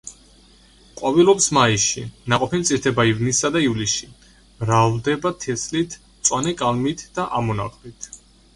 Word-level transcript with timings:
ყვავილობს 1.01 1.47
მაისში, 1.57 2.05
ნაყოფი 2.33 2.61
მწიფდება 2.61 3.05
ივნისსა 3.11 3.53
და 3.57 3.63
ივლისში, 3.67 4.09
მრავლდება 4.65 5.35
თესლით, 5.45 6.01
მწვანე 6.19 6.57
კალმით 6.65 7.09
და 7.21 7.31
ამონაყრით. 7.43 8.13